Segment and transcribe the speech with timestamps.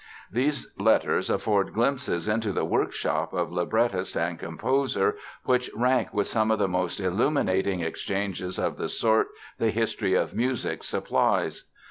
[0.31, 6.49] These letters afford glimpses into the workshop of librettist and composer which rank with some
[6.49, 9.27] of the most illuminating exchanges of the sort
[9.59, 11.69] the history of music supplies.